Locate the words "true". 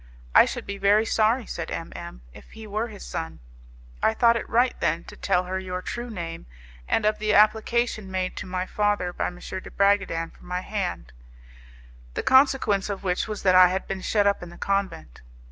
5.83-6.09